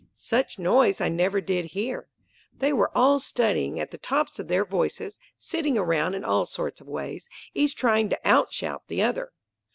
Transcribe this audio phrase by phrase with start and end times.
[0.15, 2.07] Such noise I never did hear!
[2.57, 6.81] They were all studying at the tops of their voices, sitting around in all sorts
[6.81, 9.31] of ways, each trying to out shout the other.